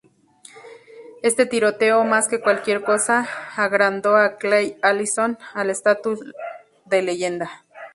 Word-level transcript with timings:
Este 1.21 1.45
tiroteo 1.45 2.03
más 2.05 2.27
que 2.27 2.41
cualquier 2.41 2.81
cosa 2.83 3.29
agrandó 3.55 4.15
a 4.17 4.37
Clay 4.37 4.75
Allison 4.81 5.37
al 5.53 5.69
estatus 5.69 6.21
de 6.85 7.03
leyenda. 7.03 7.63